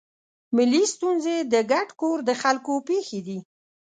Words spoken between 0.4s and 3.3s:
ملي ستونزې د ګډ کور د خلکو پېښې